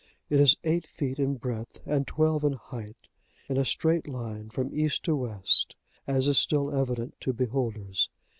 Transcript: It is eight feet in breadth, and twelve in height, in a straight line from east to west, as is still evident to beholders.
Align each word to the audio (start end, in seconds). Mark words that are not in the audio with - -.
It 0.31 0.39
is 0.39 0.57
eight 0.63 0.87
feet 0.87 1.19
in 1.19 1.35
breadth, 1.35 1.79
and 1.85 2.07
twelve 2.07 2.43
in 2.43 2.53
height, 2.53 3.07
in 3.47 3.57
a 3.57 3.63
straight 3.63 4.07
line 4.07 4.49
from 4.49 4.73
east 4.73 5.03
to 5.05 5.15
west, 5.15 5.75
as 6.07 6.27
is 6.27 6.39
still 6.39 6.73
evident 6.75 7.13
to 7.21 7.33
beholders. 7.33 8.09